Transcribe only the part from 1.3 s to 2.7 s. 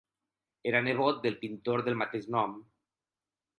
pintor del mateix nom.